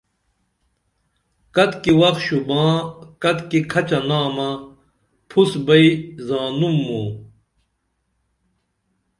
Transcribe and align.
کتِکی 1.55 1.91
وخ 1.99 2.15
شُباں 2.25 2.71
کتِکی 3.21 3.59
کھچہ 3.71 3.99
نامہ 4.07 4.49
پُھس 5.29 5.51
بئی 5.65 5.87
زانُم 6.27 6.75
موں 6.85 7.09